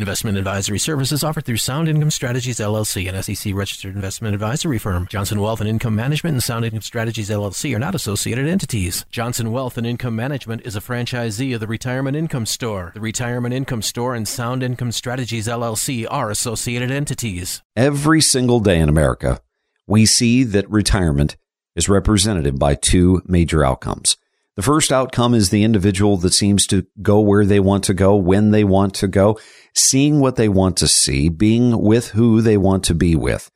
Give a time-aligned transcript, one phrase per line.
[0.00, 5.06] Investment advisory services offered through Sound Income Strategies LLC, an SEC registered investment advisory firm.
[5.10, 9.04] Johnson Wealth and Income Management and Sound Income Strategies LLC are not associated entities.
[9.10, 12.92] Johnson Wealth and Income Management is a franchisee of the Retirement Income Store.
[12.94, 17.60] The Retirement Income Store and Sound Income Strategies LLC are associated entities.
[17.76, 19.42] Every single day in America,
[19.86, 21.36] we see that retirement
[21.76, 24.16] is represented by two major outcomes.
[24.60, 28.14] The first outcome is the individual that seems to go where they want to go,
[28.14, 29.40] when they want to go,
[29.74, 33.50] seeing what they want to see, being with who they want to be with,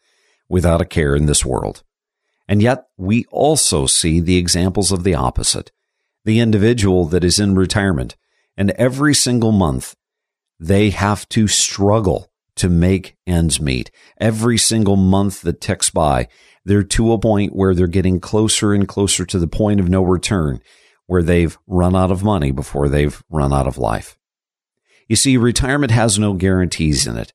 [0.48, 1.83] without a care in this world.
[2.48, 5.70] And yet we also see the examples of the opposite.
[6.25, 8.16] The individual that is in retirement
[8.56, 9.95] and every single month
[10.59, 13.91] they have to struggle to make ends meet.
[14.16, 16.28] Every single month that ticks by,
[16.64, 20.02] they're to a point where they're getting closer and closer to the point of no
[20.02, 20.62] return
[21.06, 24.18] where they've run out of money before they've run out of life.
[25.08, 27.32] You see, retirement has no guarantees in it.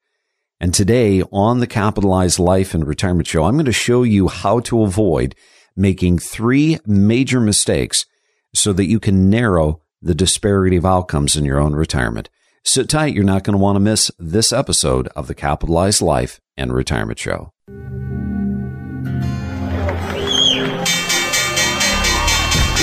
[0.59, 4.59] And today on the Capitalized Life and Retirement Show, I'm going to show you how
[4.61, 5.35] to avoid
[5.75, 8.05] making three major mistakes
[8.53, 12.29] so that you can narrow the disparity of outcomes in your own retirement.
[12.63, 13.13] Sit tight.
[13.13, 17.19] You're not going to want to miss this episode of the Capitalized Life and Retirement
[17.19, 17.53] Show.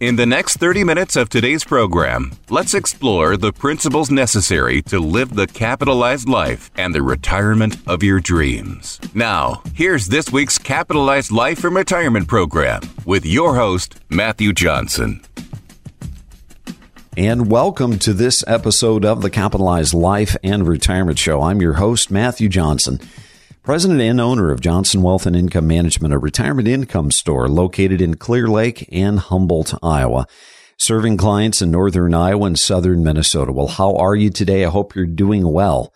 [0.00, 5.36] In the next 30 minutes of today's program, let's explore the principles necessary to live
[5.36, 9.00] the capitalized life and the retirement of your dreams.
[9.14, 15.20] Now, here's this week's Capitalized Life and Retirement program with your host, Matthew Johnson.
[17.16, 21.40] And welcome to this episode of the Capitalized Life and Retirement Show.
[21.40, 22.98] I'm your host, Matthew Johnson.
[23.64, 28.16] President and owner of Johnson Wealth and Income Management, a retirement income store located in
[28.16, 30.26] Clear Lake and Humboldt, Iowa,
[30.78, 33.52] serving clients in northern Iowa and southern Minnesota.
[33.52, 34.66] Well, how are you today?
[34.66, 35.94] I hope you're doing well.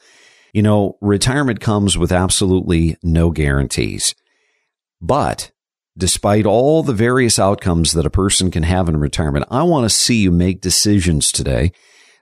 [0.54, 4.14] You know, retirement comes with absolutely no guarantees.
[4.98, 5.50] But
[5.94, 9.94] despite all the various outcomes that a person can have in retirement, I want to
[9.94, 11.72] see you make decisions today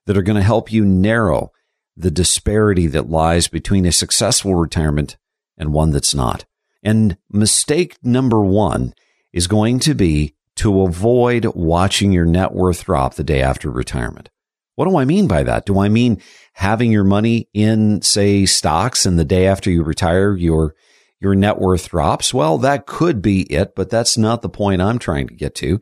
[0.07, 1.53] that are going to help you narrow
[1.97, 5.17] the disparity that lies between a successful retirement
[5.57, 6.45] and one that's not.
[6.83, 8.95] And mistake number one
[9.33, 14.31] is going to be to avoid watching your net worth drop the day after retirement.
[14.75, 15.67] What do I mean by that?
[15.67, 16.21] Do I mean
[16.55, 20.75] having your money in, say, stocks and the day after you retire, your,
[21.21, 22.33] your net worth drops?
[22.33, 25.81] Well, that could be it, but that's not the point I'm trying to get to.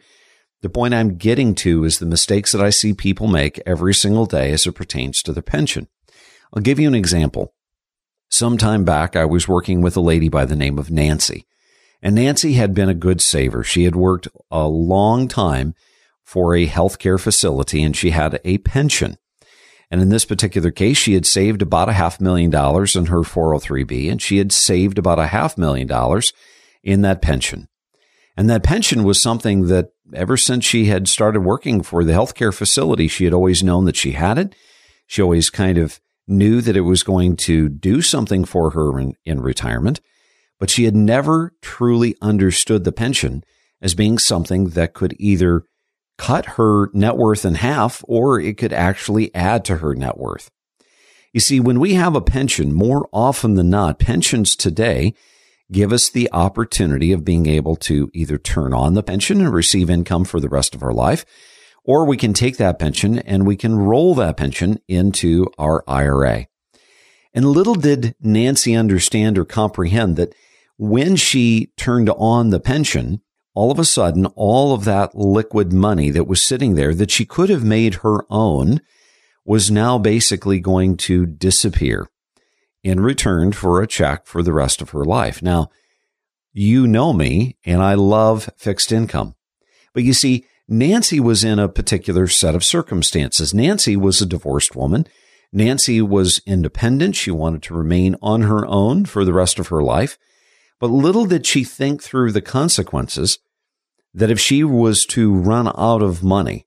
[0.62, 4.26] The point I'm getting to is the mistakes that I see people make every single
[4.26, 5.88] day as it pertains to their pension.
[6.52, 7.53] I'll give you an example.
[8.34, 11.46] Some time back, I was working with a lady by the name of Nancy.
[12.02, 13.62] And Nancy had been a good saver.
[13.62, 15.76] She had worked a long time
[16.24, 19.18] for a healthcare facility and she had a pension.
[19.88, 23.20] And in this particular case, she had saved about a half million dollars in her
[23.20, 26.32] 403b and she had saved about a half million dollars
[26.82, 27.68] in that pension.
[28.36, 32.52] And that pension was something that ever since she had started working for the healthcare
[32.52, 34.56] facility, she had always known that she had it.
[35.06, 39.14] She always kind of knew that it was going to do something for her in,
[39.24, 40.00] in retirement,
[40.58, 43.44] but she had never truly understood the pension
[43.80, 45.64] as being something that could either
[46.16, 50.50] cut her net worth in half or it could actually add to her net worth.
[51.32, 55.14] You see, when we have a pension, more often than not, pensions today
[55.72, 59.90] give us the opportunity of being able to either turn on the pension and receive
[59.90, 61.24] income for the rest of our life,
[61.84, 66.46] or we can take that pension and we can roll that pension into our IRA.
[67.34, 70.34] And little did Nancy understand or comprehend that
[70.76, 73.20] when she turned on the pension,
[73.54, 77.24] all of a sudden, all of that liquid money that was sitting there that she
[77.24, 78.80] could have made her own
[79.44, 82.08] was now basically going to disappear
[82.82, 85.42] in return for a check for the rest of her life.
[85.42, 85.70] Now,
[86.52, 89.34] you know me and I love fixed income.
[89.92, 93.52] But you see, Nancy was in a particular set of circumstances.
[93.52, 95.06] Nancy was a divorced woman.
[95.52, 97.14] Nancy was independent.
[97.14, 100.18] She wanted to remain on her own for the rest of her life.
[100.80, 103.38] But little did she think through the consequences
[104.12, 106.66] that if she was to run out of money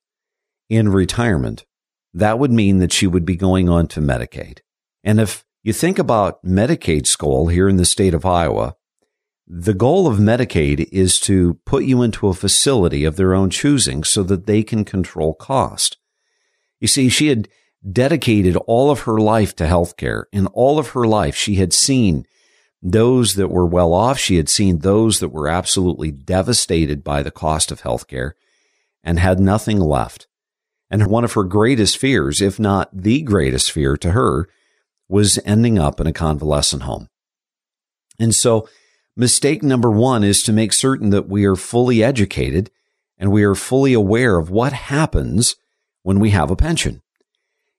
[0.70, 1.66] in retirement,
[2.14, 4.60] that would mean that she would be going on to Medicaid.
[5.04, 8.77] And if you think about Medicaid's goal here in the state of Iowa,
[9.48, 14.04] the goal of Medicaid is to put you into a facility of their own choosing
[14.04, 15.98] so that they can control cost.
[16.82, 17.48] You see, she had
[17.90, 20.24] dedicated all of her life to healthcare.
[20.34, 22.26] In all of her life, she had seen
[22.82, 24.20] those that were well off.
[24.20, 28.32] She had seen those that were absolutely devastated by the cost of healthcare
[29.02, 30.28] and had nothing left.
[30.90, 34.50] And one of her greatest fears, if not the greatest fear to her,
[35.08, 37.08] was ending up in a convalescent home.
[38.20, 38.68] And so
[39.18, 42.70] mistake number one is to make certain that we are fully educated
[43.18, 45.56] and we are fully aware of what happens
[46.04, 47.02] when we have a pension.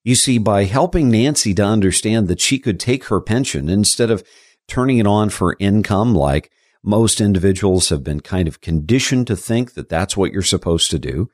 [0.04, 4.24] You see, by helping Nancy to understand that she could take her pension instead of
[4.66, 6.50] turning it on for income, like
[6.82, 10.98] most individuals have been kind of conditioned to think that that's what you're supposed to
[10.98, 11.28] do.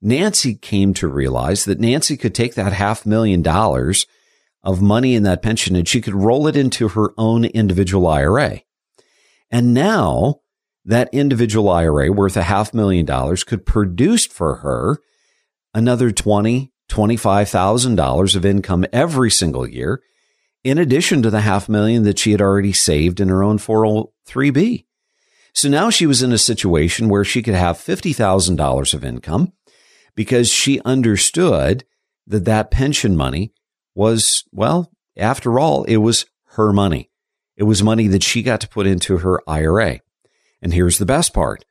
[0.00, 4.06] Nancy came to realize that Nancy could take that half million dollars
[4.62, 8.62] of money in that pension and she could roll it into her own individual IRA.
[9.50, 10.40] And now
[10.84, 14.98] that individual IRA worth a half million dollars could produce for her
[15.74, 20.02] another twenty, twenty-five thousand dollars of income every single year
[20.64, 24.84] in addition to the half million that she had already saved in her own 403b.
[25.54, 29.52] So now she was in a situation where she could have $50,000 of income
[30.14, 31.84] because she understood
[32.26, 33.52] that that pension money
[33.94, 37.07] was, well, after all, it was her money.
[37.58, 40.00] It was money that she got to put into her IRA.
[40.62, 41.64] And here's the best part.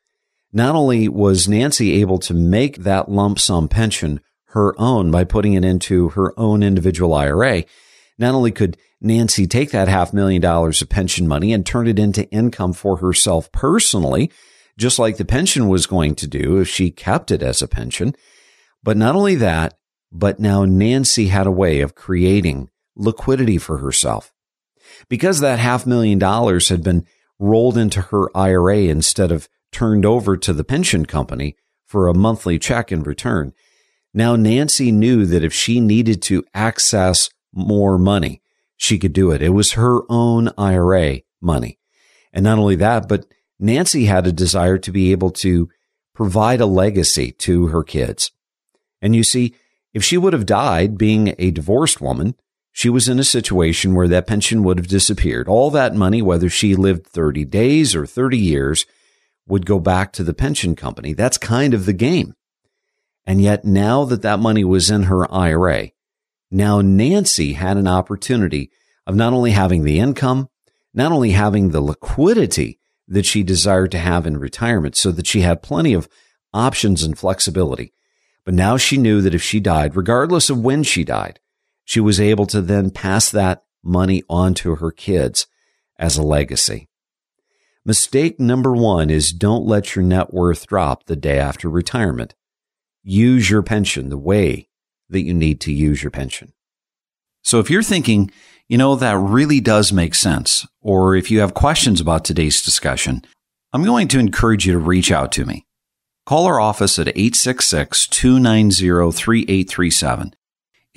[0.52, 5.54] Not only was Nancy able to make that lump sum pension her own by putting
[5.54, 7.64] it into her own individual IRA,
[8.20, 12.00] not only could Nancy take that half million dollars of pension money and turn it
[12.00, 14.30] into income for herself personally,
[14.78, 18.14] just like the pension was going to do if she kept it as a pension.
[18.84, 19.78] But not only that,
[20.12, 24.34] but now Nancy had a way of creating liquidity for herself.
[25.10, 27.06] Because that half million dollars had been
[27.40, 31.56] rolled into her IRA instead of turned over to the pension company
[31.86, 33.54] for a monthly check in return.
[34.14, 38.42] Now Nancy knew that if she needed to access more money,
[38.76, 39.42] she could do it.
[39.42, 41.80] It was her own IRA money.
[42.34, 43.26] And not only that, but
[43.60, 45.70] Nancy had a desire to be able to
[46.14, 48.32] provide a legacy to her kids.
[49.02, 49.56] And you see,
[49.94, 52.36] if she would have died being a divorced woman,
[52.78, 55.48] she was in a situation where that pension would have disappeared.
[55.48, 58.86] All that money, whether she lived 30 days or 30 years,
[59.48, 61.14] would go back to the pension company.
[61.14, 62.36] That's kind of the game.
[63.26, 65.90] And yet now that that money was in her IRA,
[66.52, 68.70] now Nancy had an opportunity
[69.08, 70.48] of not only having the income,
[70.94, 72.78] not only having the liquidity
[73.08, 76.08] that she desired to have in retirement so that she had plenty of
[76.54, 77.92] options and flexibility.
[78.46, 81.40] But now she knew that if she died, regardless of when she died,
[81.88, 85.48] she was able to then pass that money on to her kids
[85.98, 86.90] as a legacy.
[87.86, 92.36] Mistake number one is don't let your net worth drop the day after retirement.
[93.04, 94.68] Use your pension the way
[95.08, 96.52] that you need to use your pension.
[97.42, 98.32] So if you're thinking,
[98.68, 103.22] you know, that really does make sense, or if you have questions about today's discussion,
[103.72, 105.66] I'm going to encourage you to reach out to me.
[106.26, 110.34] Call our office at 866 290 3837.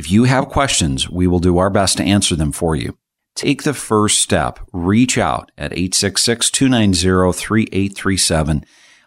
[0.00, 2.97] If you have questions, we will do our best to answer them for you.
[3.35, 4.59] Take the first step.
[4.73, 8.64] Reach out at 866 290 3837.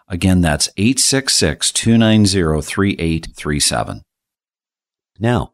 [0.07, 4.03] Again, that's 866 290 3837.
[5.17, 5.53] Now,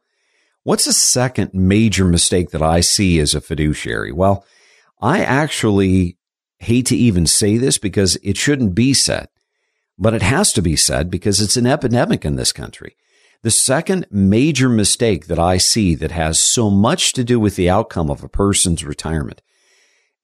[0.63, 4.12] what's the second major mistake that I see as a fiduciary?
[4.12, 4.43] Well,
[5.00, 6.17] I actually
[6.58, 9.29] hate to even say this because it shouldn't be said,
[9.98, 12.98] but it has to be said because it's an epidemic in this country.
[13.41, 17.69] The second major mistake that I see that has so much to do with the
[17.69, 19.41] outcome of a person's retirement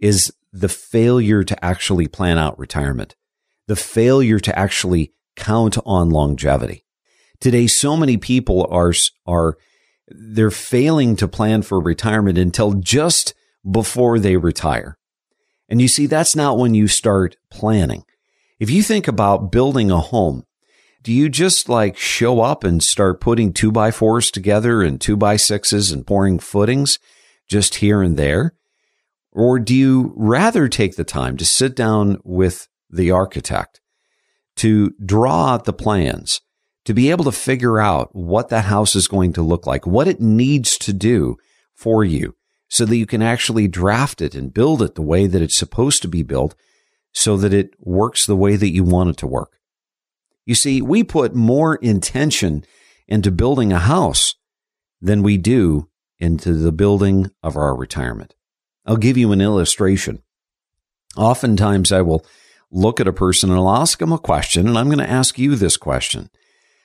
[0.01, 3.15] is the failure to actually plan out retirement,
[3.67, 6.83] the failure to actually count on longevity.
[7.39, 8.93] Today, so many people are,
[9.25, 9.57] are,
[10.09, 13.33] they're failing to plan for retirement until just
[13.69, 14.97] before they retire.
[15.69, 18.03] And you see, that's not when you start planning.
[18.59, 20.45] If you think about building a home,
[21.05, 25.15] do you just like show up and start putting two by fours together and two
[25.15, 26.97] by sixes and pouring footings
[27.47, 28.55] just here and there?
[29.31, 33.81] Or do you rather take the time to sit down with the architect
[34.55, 36.41] to draw out the plans
[36.85, 40.07] to be able to figure out what that house is going to look like, what
[40.07, 41.37] it needs to do
[41.75, 42.35] for you
[42.67, 46.01] so that you can actually draft it and build it the way that it's supposed
[46.01, 46.55] to be built
[47.13, 49.54] so that it works the way that you want it to work.
[50.45, 52.63] You see, we put more intention
[53.07, 54.35] into building a house
[55.01, 58.35] than we do into the building of our retirement.
[58.85, 60.21] I'll give you an illustration.
[61.17, 62.25] Oftentimes I will
[62.71, 65.39] look at a person and I'll ask them a question, and I'm going to ask
[65.39, 66.29] you this question.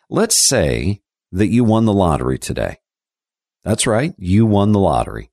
[0.09, 1.03] Let's say
[1.33, 2.79] that you won the lottery today.
[3.65, 5.31] That's right, you won the lottery.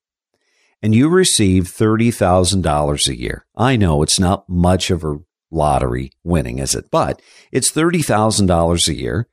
[0.81, 3.45] And you receive $30,000 a year.
[3.55, 5.19] I know it's not much of a
[5.51, 6.89] lottery winning, is it?
[6.91, 9.27] But it's $30,000 a year.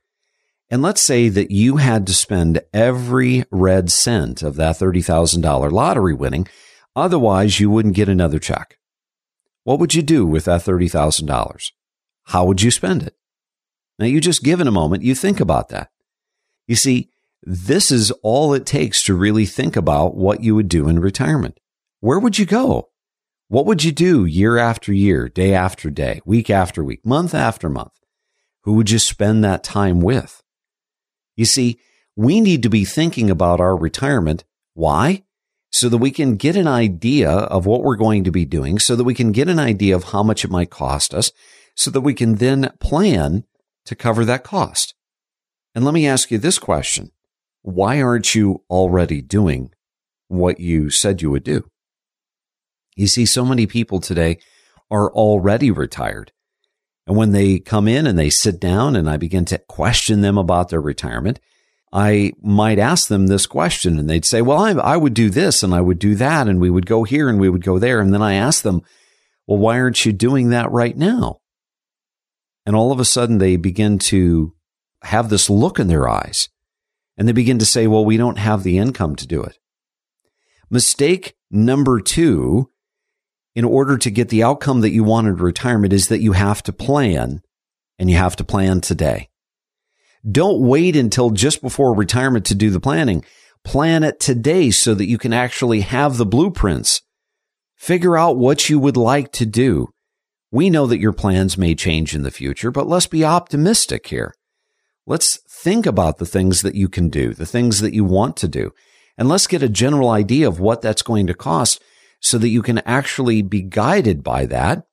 [0.69, 6.13] And let's say that you had to spend every red cent of that $30,000 lottery
[6.13, 6.47] winning.
[6.95, 8.77] Otherwise, you wouldn't get another check.
[9.63, 11.71] What would you do with that $30,000?
[12.25, 13.15] How would you spend it?
[13.99, 15.89] Now, you just give it a moment, you think about that.
[16.67, 17.09] You see,
[17.43, 21.59] this is all it takes to really think about what you would do in retirement.
[21.99, 22.89] Where would you go?
[23.47, 27.69] What would you do year after year, day after day, week after week, month after
[27.69, 27.93] month?
[28.63, 30.41] Who would you spend that time with?
[31.35, 31.79] You see,
[32.15, 34.45] we need to be thinking about our retirement.
[34.73, 35.23] Why?
[35.69, 38.95] So that we can get an idea of what we're going to be doing, so
[38.95, 41.31] that we can get an idea of how much it might cost us,
[41.75, 43.43] so that we can then plan
[43.85, 44.95] to cover that cost.
[45.75, 47.11] And let me ask you this question.
[47.61, 49.71] Why aren't you already doing
[50.29, 51.69] what you said you would do?
[52.95, 54.39] You see, so many people today
[54.89, 56.31] are already retired.
[57.07, 60.37] And when they come in and they sit down and I begin to question them
[60.37, 61.39] about their retirement,
[61.93, 65.63] I might ask them this question and they'd say, well, I, I, would do this
[65.63, 66.47] and I would do that.
[66.47, 68.01] And we would go here and we would go there.
[68.01, 68.81] And then I ask them,
[69.47, 71.39] well, why aren't you doing that right now?
[72.65, 74.55] And all of a sudden they begin to
[75.03, 76.49] have this look in their eyes
[77.17, 79.57] and they begin to say, well, we don't have the income to do it.
[80.69, 82.71] Mistake number two
[83.55, 86.61] in order to get the outcome that you want in retirement is that you have
[86.63, 87.41] to plan
[87.97, 89.29] and you have to plan today.
[90.29, 93.23] Don't wait until just before retirement to do the planning.
[93.63, 97.01] Plan it today so that you can actually have the blueprints.
[97.75, 99.87] Figure out what you would like to do.
[100.51, 104.33] We know that your plans may change in the future, but let's be optimistic here.
[105.05, 108.47] Let's think about the things that you can do, the things that you want to
[108.47, 108.71] do,
[109.17, 111.81] and let's get a general idea of what that's going to cost
[112.19, 114.85] so that you can actually be guided by that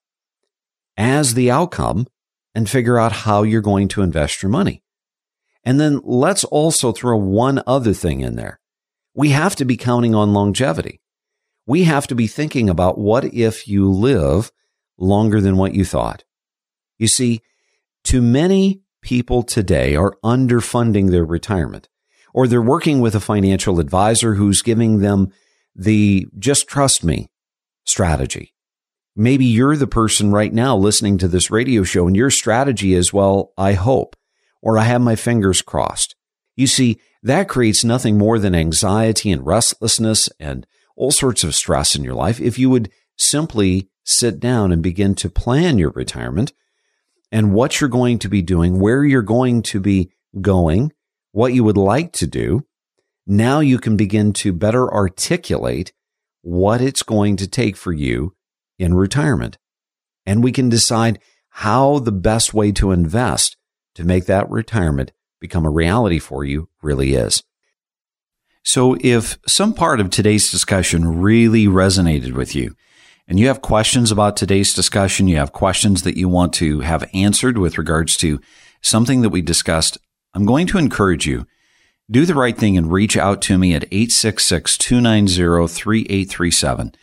[0.97, 2.07] as the outcome
[2.55, 4.83] and figure out how you're going to invest your money.
[5.65, 8.61] And then let's also throw one other thing in there.
[9.15, 11.01] We have to be counting on longevity.
[11.67, 14.51] We have to be thinking about what if you live
[14.99, 16.25] longer than what you thought.
[16.99, 17.41] You see,
[18.05, 21.89] too many people today are underfunding their retirement,
[22.35, 25.33] or they're working with a financial advisor who's giving them
[25.75, 27.31] the just trust me
[27.85, 28.55] strategy.
[29.15, 33.13] Maybe you're the person right now listening to this radio show and your strategy is,
[33.13, 34.17] well, I hope,
[34.63, 36.15] or I have my fingers crossed.
[36.57, 41.95] You see, that creates nothing more than anxiety and restlessness and all sorts of stress
[41.95, 42.41] in your life.
[42.41, 46.53] If you would simply sit down and begin to plan your retirement
[47.31, 50.11] and what you're going to be doing, where you're going to be
[50.41, 50.93] going,
[51.33, 52.67] what you would like to do,
[53.27, 55.93] now you can begin to better articulate
[56.43, 58.35] what it's going to take for you
[58.79, 59.59] in retirement.
[60.27, 63.57] And we can decide how the best way to invest
[63.95, 67.43] to make that retirement become a reality for you really is.
[68.65, 72.75] So if some part of today's discussion really resonated with you,
[73.29, 77.09] and you have questions about today's discussion, you have questions that you want to have
[77.13, 78.41] answered with regards to
[78.83, 79.99] something that we discussed,
[80.35, 81.47] I'm going to encourage you
[82.11, 86.95] do the right thing and reach out to me at 866 290 3837.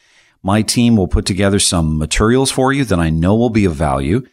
[0.42, 3.76] My team will put together some materials for you that I know will be of
[3.76, 4.26] value,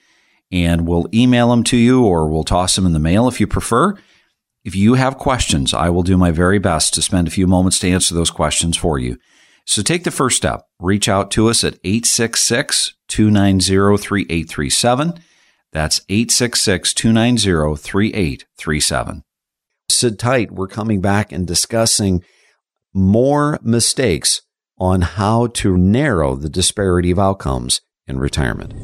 [0.52, 3.46] and we'll email them to you or we'll toss them in the mail if you
[3.46, 3.96] prefer.
[4.64, 7.78] If you have questions, I will do my very best to spend a few moments
[7.80, 9.16] to answer those questions for you.
[9.64, 10.66] So take the first step.
[10.80, 15.14] Reach out to us at 866 290 3837.
[15.72, 19.25] That's 866 290 3837
[19.90, 20.50] sit tight.
[20.50, 22.22] We're coming back and discussing
[22.92, 24.42] more mistakes
[24.78, 28.74] on how to narrow the disparity of outcomes in retirement.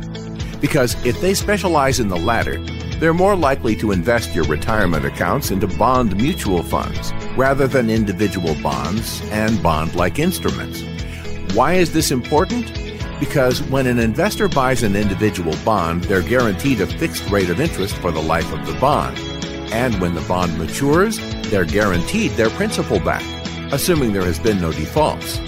[0.61, 2.59] Because if they specialize in the latter,
[2.97, 8.55] they're more likely to invest your retirement accounts into bond mutual funds rather than individual
[8.63, 10.81] bonds and bond like instruments.
[11.53, 12.84] Why is this important?
[13.19, 17.95] Because when an investor buys an individual bond, they're guaranteed a fixed rate of interest
[17.97, 19.17] for the life of the bond.
[19.71, 21.17] And when the bond matures,
[21.49, 23.23] they're guaranteed their principal back,
[23.71, 25.39] assuming there has been no defaults.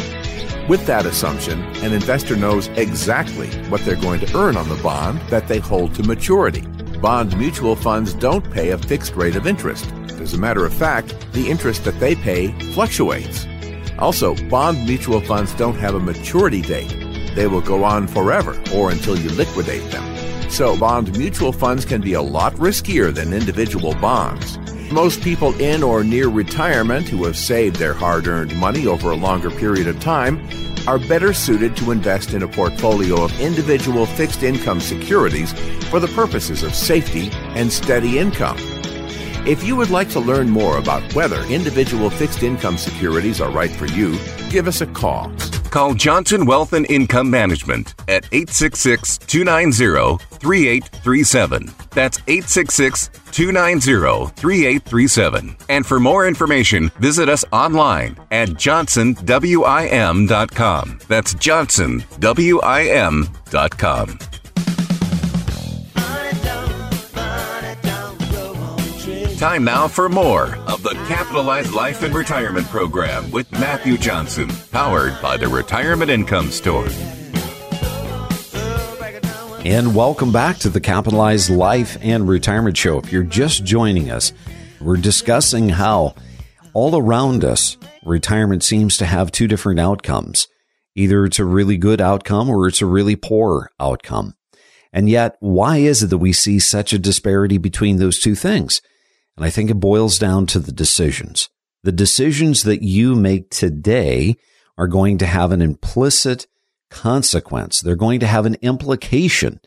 [0.70, 5.22] With that assumption, an investor knows exactly what they're going to earn on the bond
[5.30, 6.62] that they hold to maturity.
[7.02, 9.86] Bond mutual funds don't pay a fixed rate of interest.
[10.20, 13.46] As a matter of fact, the interest that they pay fluctuates.
[14.00, 17.07] Also, bond mutual funds don't have a maturity date.
[17.38, 20.50] They will go on forever or until you liquidate them.
[20.50, 24.58] So, bond mutual funds can be a lot riskier than individual bonds.
[24.92, 29.16] Most people in or near retirement who have saved their hard earned money over a
[29.16, 30.50] longer period of time
[30.88, 35.54] are better suited to invest in a portfolio of individual fixed income securities
[35.92, 38.58] for the purposes of safety and steady income.
[39.46, 43.72] If you would like to learn more about whether individual fixed income securities are right
[43.72, 44.18] for you,
[44.50, 45.32] give us a call.
[45.78, 51.72] Call Johnson Wealth and Income Management at 866 290 3837.
[51.92, 55.56] That's 866 290 3837.
[55.70, 61.00] And for more information, visit us online at johnsonwim.com.
[61.08, 64.20] That's johnsonwim.com.
[69.38, 75.22] Time now for more of the Capitalized Life and Retirement Program with Matthew Johnson, powered
[75.22, 76.88] by the Retirement Income Store.
[79.64, 82.98] And welcome back to the Capitalized Life and Retirement Show.
[82.98, 84.34] If you're just joining us,
[84.82, 86.16] we're discussing how
[86.74, 90.48] all around us, retirement seems to have two different outcomes.
[90.96, 94.34] Either it's a really good outcome or it's a really poor outcome.
[94.92, 98.82] And yet, why is it that we see such a disparity between those two things?
[99.38, 101.50] And I think it boils down to the decisions.
[101.84, 104.36] The decisions that you make today
[104.78, 106.48] are going to have an implicit
[106.90, 107.80] consequence.
[107.80, 109.62] They're going to have an implication.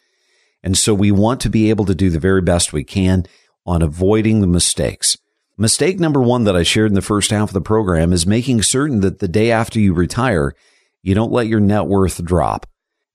[0.62, 3.24] And so we want to be able to do the very best we can
[3.64, 5.16] on avoiding the mistakes.
[5.56, 8.62] Mistake number one that I shared in the first half of the program is making
[8.62, 10.54] certain that the day after you retire,
[11.02, 12.66] you don't let your net worth drop.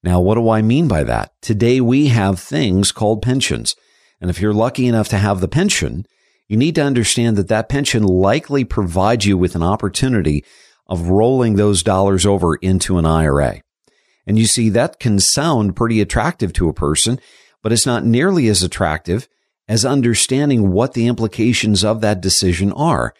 [0.03, 1.33] Now, what do I mean by that?
[1.41, 3.75] Today we have things called pensions.
[4.21, 6.05] And if you're lucky enough to have the pension,
[6.47, 10.43] you need to understand that that pension likely provides you with an opportunity
[10.87, 13.61] of rolling those dollars over into an IRA.
[14.27, 17.19] And you see, that can sound pretty attractive to a person,
[17.61, 19.27] but it's not nearly as attractive
[19.67, 23.13] as understanding what the implications of that decision are.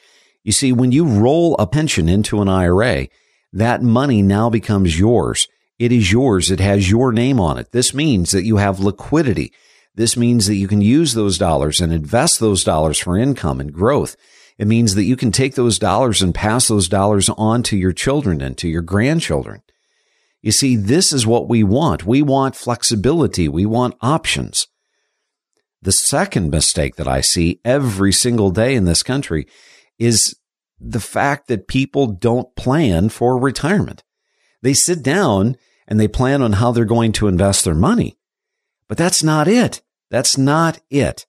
[0.44, 3.08] You see, when you roll a pension into an IRA,
[3.52, 5.48] that money now becomes yours.
[5.80, 6.52] It is yours.
[6.52, 7.72] It has your name on it.
[7.72, 9.52] This means that you have liquidity.
[9.96, 13.74] This means that you can use those dollars and invest those dollars for income and
[13.74, 14.16] growth.
[14.58, 17.94] It means that you can take those dollars and pass those dollars on to your
[17.94, 19.62] children and to your grandchildren.
[20.42, 22.06] You see, this is what we want.
[22.06, 23.48] We want flexibility.
[23.48, 24.68] We want options.
[25.82, 29.48] The second mistake that I see every single day in this country
[29.98, 30.36] is
[30.80, 34.04] the fact that people don't plan for retirement.
[34.62, 38.18] They sit down and they plan on how they're going to invest their money.
[38.88, 39.82] But that's not it.
[40.10, 41.26] That's not it.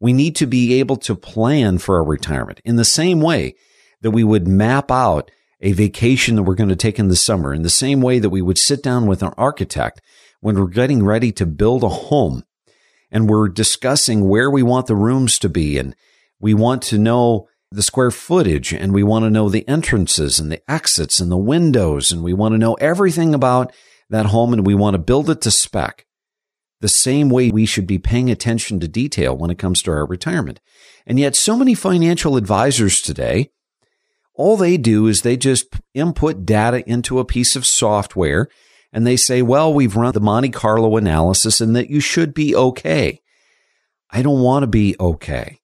[0.00, 3.54] We need to be able to plan for our retirement in the same way
[4.02, 7.54] that we would map out a vacation that we're going to take in the summer,
[7.54, 10.02] in the same way that we would sit down with an architect
[10.40, 12.44] when we're getting ready to build a home
[13.10, 15.94] and we're discussing where we want the rooms to be and
[16.38, 20.52] we want to know the square footage and we want to know the entrances and
[20.52, 23.72] the exits and the windows and we want to know everything about
[24.08, 26.05] that home and we want to build it to spec
[26.80, 30.06] the same way we should be paying attention to detail when it comes to our
[30.06, 30.60] retirement.
[31.06, 33.50] And yet so many financial advisors today,
[34.34, 38.48] all they do is they just input data into a piece of software
[38.92, 42.54] and they say, well, we've run the Monte Carlo analysis and that you should be
[42.54, 43.20] okay.
[44.10, 45.60] I don't want to be okay.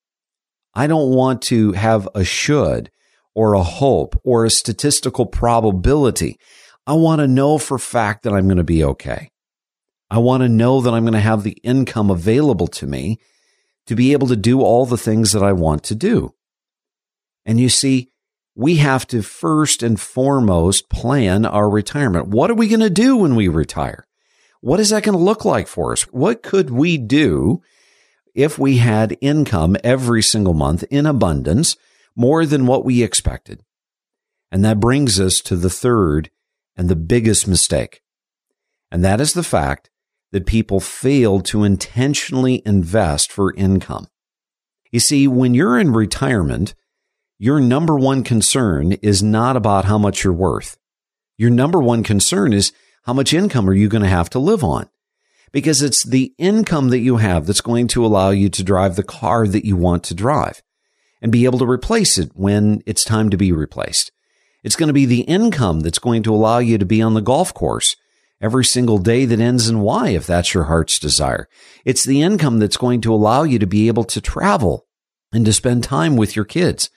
[0.74, 2.90] I don't want to have a should
[3.34, 6.38] or a hope or a statistical probability.
[6.86, 9.31] I want to know for fact that I'm going to be okay.
[10.12, 13.18] I want to know that I'm going to have the income available to me
[13.86, 16.34] to be able to do all the things that I want to do.
[17.46, 18.10] And you see,
[18.54, 22.28] we have to first and foremost plan our retirement.
[22.28, 24.06] What are we going to do when we retire?
[24.60, 26.02] What is that going to look like for us?
[26.12, 27.62] What could we do
[28.34, 31.74] if we had income every single month in abundance,
[32.14, 33.64] more than what we expected?
[34.50, 36.30] And that brings us to the third
[36.76, 38.02] and the biggest mistake.
[38.90, 39.88] And that is the fact
[40.32, 44.08] that people fail to intentionally invest for income.
[44.90, 46.74] You see, when you're in retirement,
[47.38, 50.76] your number one concern is not about how much you're worth.
[51.38, 52.72] Your number one concern is
[53.04, 54.88] how much income are you going to have to live on?
[55.50, 59.02] Because it's the income that you have that's going to allow you to drive the
[59.02, 60.62] car that you want to drive
[61.20, 64.12] and be able to replace it when it's time to be replaced.
[64.62, 67.20] It's going to be the income that's going to allow you to be on the
[67.20, 67.96] golf course
[68.42, 71.48] every single day that ends in Y if that's your heart's desire.
[71.84, 74.86] It's the income that's going to allow you to be able to travel
[75.32, 76.90] and to spend time with your kids.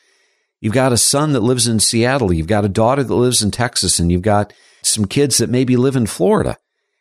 [0.60, 2.34] You've got a son that lives in Seattle.
[2.34, 5.78] You've got a daughter that lives in Texas and you've got some kids that maybe
[5.78, 6.58] live in Florida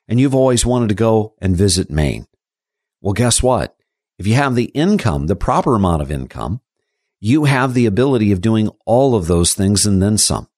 [0.06, 2.26] and you've always wanted to go and visit Maine.
[3.00, 3.74] Well, guess what?
[4.18, 6.60] If you have the income, the proper amount of income,
[7.20, 10.48] you have the ability of doing all of those things and then some.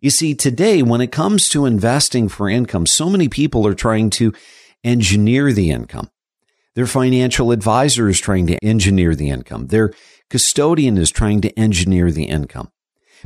[0.00, 4.10] You see, today, when it comes to investing for income, so many people are trying
[4.10, 4.32] to
[4.84, 6.10] engineer the income.
[6.74, 9.66] Their financial advisor is trying to engineer the income.
[9.66, 9.92] Their
[10.30, 12.70] custodian is trying to engineer the income.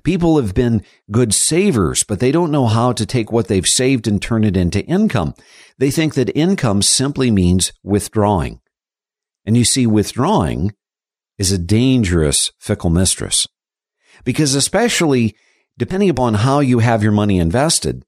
[0.05, 4.09] People have been good savers, but they don't know how to take what they've saved
[4.09, 5.35] and turn it into income.
[5.77, 8.61] They think that income simply means withdrawing.
[9.45, 10.73] And you see, withdrawing
[11.37, 13.47] is a dangerous fickle mistress
[14.25, 15.37] because especially
[15.77, 18.05] depending upon how you have your money invested,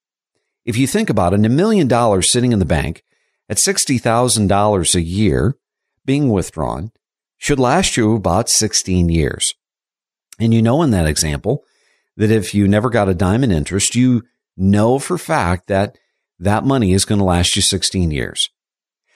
[0.64, 3.04] if you think about it, a million dollars sitting in the bank
[3.48, 5.56] at $60,000 a year
[6.04, 6.92] being withdrawn
[7.36, 9.54] should last you about 16 years.
[10.38, 11.64] And you know in that example
[12.16, 14.22] that if you never got a dime in interest, you
[14.56, 15.98] know for fact that
[16.38, 18.50] that money is going to last you 16 years.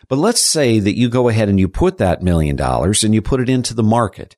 [0.08, 3.20] But let's say that you go ahead and you put that million dollars and you
[3.20, 4.37] put it into the market.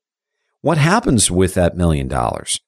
[0.63, 2.61] What happens with that million dollars?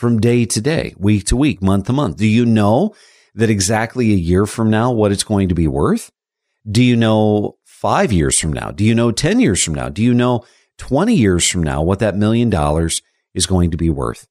[0.00, 2.16] From day to day, week to week, month to month?
[2.16, 2.94] Do you know
[3.34, 6.10] that exactly a year from now what it's going to be worth?
[6.68, 8.70] Do you know five years from now?
[8.70, 9.90] Do you know 10 years from now?
[9.90, 10.46] Do you know
[10.78, 13.02] 20 years from now what that million dollars
[13.34, 14.26] is going to be worth?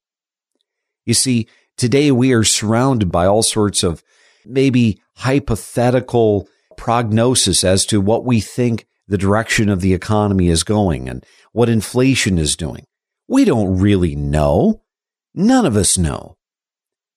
[1.05, 4.03] You see, today we are surrounded by all sorts of
[4.47, 11.07] maybe hypothetical prognosis as to what we think the direction of the economy is going
[11.07, 12.85] and what inflation is doing.
[13.27, 14.81] We don't really know.
[15.39, 16.35] None of us know.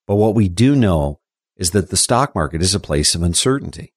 [0.07, 1.19] But what we do know
[1.57, 3.95] is that the stock market is a place of uncertainty.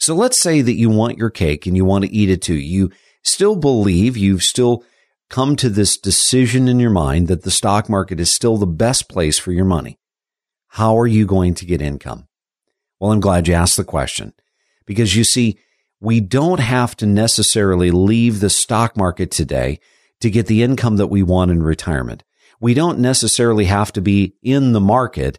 [0.00, 2.56] So let's say that you want your cake and you want to eat it too.
[2.56, 2.90] You
[3.22, 4.82] still believe you've still
[5.30, 9.08] come to this decision in your mind that the stock market is still the best
[9.08, 10.00] place for your money.
[10.70, 12.26] How are you going to get income?
[12.98, 14.32] Well, I'm glad you asked the question
[14.84, 15.60] because you see,
[16.00, 19.78] we don't have to necessarily leave the stock market today
[20.20, 22.24] to get the income that we want in retirement.
[22.60, 25.38] We don't necessarily have to be in the market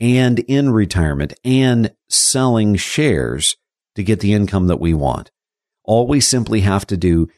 [0.00, 3.56] and in retirement and selling shares
[3.94, 5.30] to get the income that we want.
[5.84, 7.28] All we simply have to do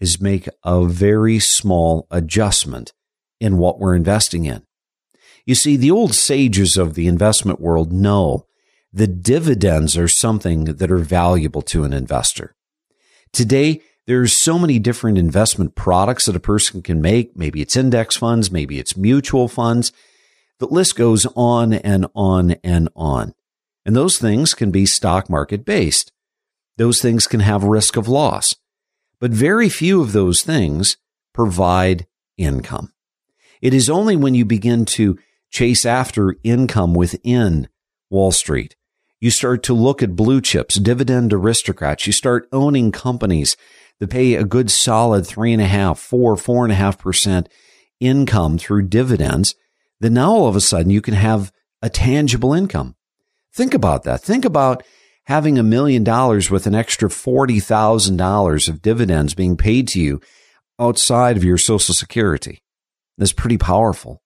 [0.00, 2.92] is make a very small adjustment
[3.40, 4.64] in what we're investing in.
[5.44, 8.46] You see, the old sages of the investment world know
[8.92, 12.54] the dividends are something that are valuable to an investor.
[13.32, 17.36] Today, there's so many different investment products that a person can make.
[17.36, 19.92] Maybe it's index funds, maybe it's mutual funds.
[20.60, 23.34] The list goes on and on and on.
[23.84, 26.10] And those things can be stock market based.
[26.78, 28.56] Those things can have risk of loss.
[29.20, 30.96] But very few of those things
[31.34, 32.06] provide
[32.38, 32.94] income.
[33.60, 35.18] It is only when you begin to
[35.50, 37.68] chase after income within
[38.08, 38.74] Wall Street,
[39.20, 43.56] you start to look at blue chips, dividend aristocrats, you start owning companies
[44.00, 47.48] that pay a good solid three and a half, four, four and a half percent
[48.00, 49.54] income through dividends,
[50.00, 52.94] then now all of a sudden you can have a tangible income.
[53.52, 54.20] Think about that.
[54.20, 54.82] Think about
[55.24, 60.20] having a million dollars with an extra $40,000 of dividends being paid to you
[60.78, 62.62] outside of your social security.
[63.18, 64.22] That's pretty powerful.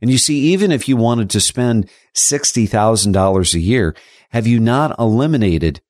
[0.00, 3.94] And you see, even if you wanted to spend $60,000 a year,
[4.30, 5.80] have you not eliminated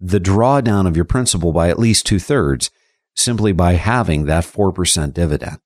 [0.00, 2.70] the drawdown of your principal by at least two thirds
[3.14, 5.58] simply by having that 4% dividend?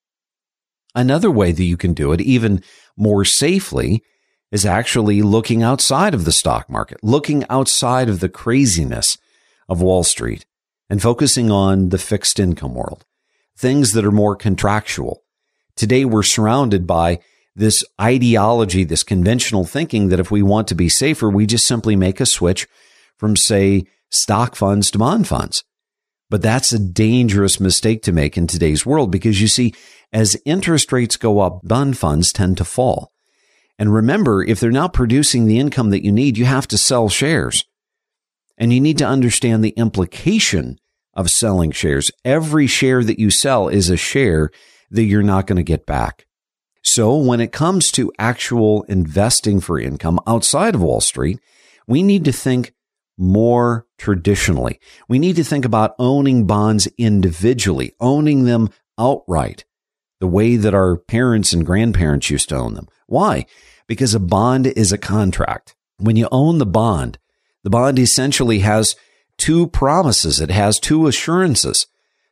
[0.95, 2.63] Another way that you can do it even
[2.97, 4.03] more safely
[4.51, 9.17] is actually looking outside of the stock market, looking outside of the craziness
[9.67, 10.45] of Wall Street
[10.89, 13.05] and focusing on the fixed income world,
[13.55, 15.21] things that are more contractual.
[15.75, 17.19] Today we're surrounded by
[17.55, 21.95] this ideology, this conventional thinking that if we want to be safer, we just simply
[21.95, 22.67] make a switch
[23.17, 25.63] from, say, stock funds to bond funds.
[26.29, 29.73] But that's a dangerous mistake to make in today's world because you see,
[30.13, 33.11] as interest rates go up, bond funds tend to fall.
[33.79, 37.09] And remember, if they're not producing the income that you need, you have to sell
[37.09, 37.65] shares.
[38.57, 40.77] And you need to understand the implication
[41.13, 42.11] of selling shares.
[42.25, 44.51] Every share that you sell is a share
[44.91, 46.25] that you're not going to get back.
[46.83, 51.39] So when it comes to actual investing for income outside of Wall Street,
[51.87, 52.73] we need to think
[53.19, 54.79] more traditionally.
[55.07, 59.65] We need to think about owning bonds individually, owning them outright,
[60.19, 62.87] the way that our parents and grandparents used to own them.
[63.07, 63.45] Why?
[63.87, 65.75] Because a bond is a contract.
[65.97, 67.19] When you own the bond,
[67.63, 68.95] the bond essentially has
[69.37, 70.39] two promises.
[70.39, 71.87] It has two assurances.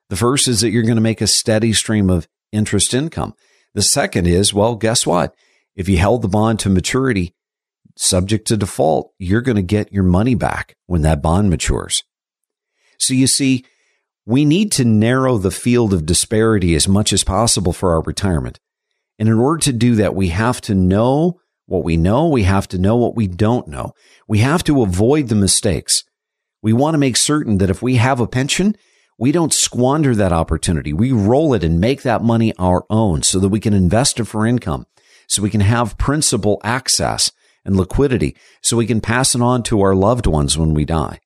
[0.10, 3.34] The first is that you're going to make a steady stream of interest income.
[3.74, 5.36] The second is, well, guess what?
[5.76, 7.36] If you held the bond to maturity,
[8.00, 12.04] subject to default, you're going to get your money back when that bond matures.
[12.98, 13.66] So you see,
[14.26, 18.60] we need to narrow the field of disparity as much as possible for our retirement.
[19.20, 22.28] And in order to do that, we have to know what we know.
[22.28, 23.94] We have to know what we don't know.
[24.28, 26.04] We have to avoid the mistakes.
[26.62, 28.76] We want to make certain that if we have a pension,
[29.18, 30.94] we don't squander that opportunity.
[30.94, 34.26] We roll it and make that money our own so that we can invest it
[34.26, 34.86] for income,
[35.28, 37.32] so we can have principal access
[37.68, 41.20] and liquidity, so we can pass it on to our loved ones when we die.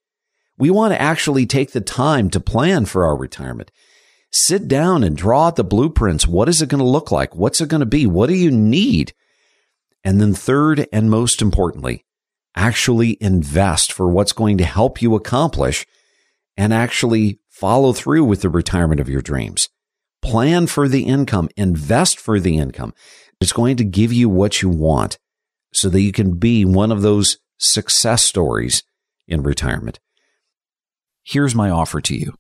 [0.58, 3.72] We want to actually take the time to plan for our retirement.
[4.32, 6.28] Sit down and draw out the blueprints.
[6.28, 7.36] What is it going to look like?
[7.36, 8.06] What's it going to be?
[8.06, 9.14] What do you need?
[10.04, 12.06] And then third and most importantly,
[12.56, 15.86] actually invest for what's going to help you accomplish
[16.58, 19.70] and actually follow through with the retirement of your dreams.
[20.22, 22.94] Plan for the income, invest for the income.
[23.40, 25.18] It's going to give you what you want
[25.74, 28.84] so that you can be one of those success stories
[29.28, 30.00] in retirement.
[31.24, 32.34] Here's my offer to you.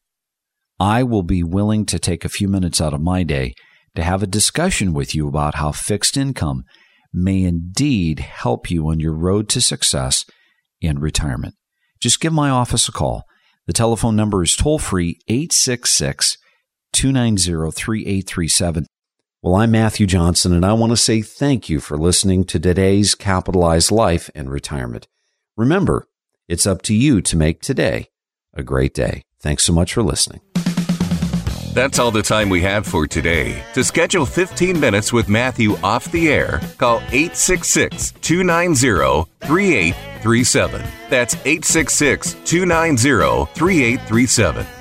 [0.79, 3.53] I will be willing to take a few minutes out of my day
[3.95, 6.63] to have a discussion with you about how fixed income
[7.13, 10.25] may indeed help you on your road to success
[10.79, 11.55] in retirement.
[11.99, 13.25] Just give my office a call.
[13.67, 16.37] The telephone number is toll free 866
[16.93, 18.85] 290 3837.
[19.43, 23.15] Well, I'm Matthew Johnson, and I want to say thank you for listening to today's
[23.15, 25.07] Capitalized Life and Retirement.
[25.57, 26.07] Remember,
[26.47, 28.09] it's up to you to make today
[28.53, 29.23] a great day.
[29.39, 30.41] Thanks so much for listening.
[31.73, 33.63] That's all the time we have for today.
[33.73, 40.83] To schedule 15 minutes with Matthew off the air, call 866 290 3837.
[41.09, 44.80] That's 866 290 3837